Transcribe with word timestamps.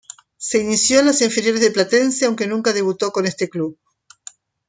Se 0.39 0.57
inició 0.57 0.99
en 1.01 1.05
las 1.05 1.21
inferiores 1.21 1.61
de 1.61 1.69
Platense 1.69 2.25
aunque 2.25 2.47
nunca 2.47 2.73
debutó 2.73 3.11
con 3.11 3.27
este 3.27 3.49
club. 3.51 3.77